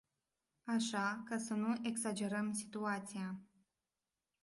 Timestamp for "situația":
2.53-3.39